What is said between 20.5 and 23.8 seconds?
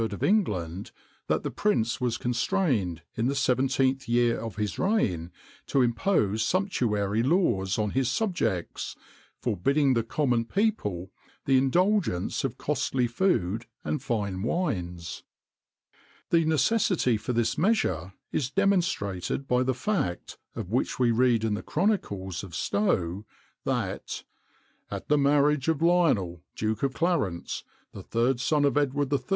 of which we read in the chronicles of Stow,[XXIX 98]